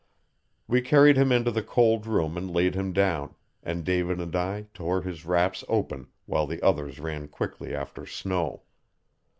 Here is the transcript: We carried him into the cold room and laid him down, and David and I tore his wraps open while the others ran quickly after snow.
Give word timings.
We 0.67 0.81
carried 0.81 1.15
him 1.15 1.31
into 1.31 1.51
the 1.51 1.61
cold 1.61 2.07
room 2.07 2.35
and 2.35 2.49
laid 2.49 2.73
him 2.73 2.91
down, 2.91 3.35
and 3.61 3.85
David 3.85 4.19
and 4.19 4.35
I 4.35 4.63
tore 4.73 5.03
his 5.03 5.25
wraps 5.27 5.63
open 5.67 6.07
while 6.25 6.47
the 6.47 6.59
others 6.63 6.99
ran 6.99 7.27
quickly 7.27 7.75
after 7.75 8.07
snow. 8.07 8.63